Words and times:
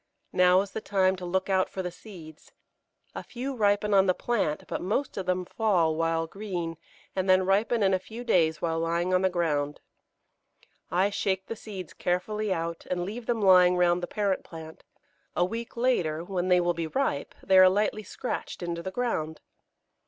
Now 0.33 0.61
is 0.61 0.71
the 0.71 0.81
time 0.81 1.15
to 1.17 1.27
look 1.27 1.47
out 1.47 1.69
for 1.69 1.83
the 1.83 1.91
seeds. 1.91 2.53
A 3.13 3.21
few 3.21 3.53
ripen 3.55 3.93
on 3.93 4.07
the 4.07 4.15
plant, 4.15 4.63
but 4.67 4.81
most 4.81 5.15
of 5.15 5.27
them 5.27 5.45
fall 5.45 5.95
while 5.95 6.25
green, 6.25 6.77
and 7.15 7.29
then 7.29 7.45
ripen 7.45 7.83
in 7.83 7.93
a 7.93 7.99
few 7.99 8.23
days 8.23 8.63
while 8.63 8.79
lying 8.79 9.13
on 9.13 9.21
the 9.21 9.29
ground. 9.29 9.79
I 10.89 11.11
shake 11.11 11.45
the 11.45 11.55
seeds 11.55 11.93
carefully 11.93 12.51
out, 12.51 12.87
and 12.89 13.05
leave 13.05 13.27
them 13.27 13.43
lying 13.43 13.77
round 13.77 14.01
the 14.01 14.07
parent 14.07 14.43
plant; 14.43 14.83
a 15.35 15.45
week 15.45 15.77
later, 15.77 16.23
when 16.23 16.47
they 16.47 16.59
will 16.59 16.73
be 16.73 16.87
ripe, 16.87 17.35
they 17.43 17.59
are 17.59 17.69
lightly 17.69 18.01
scratched 18.01 18.63
into 18.63 18.81
the 18.81 18.89
ground. 18.89 19.39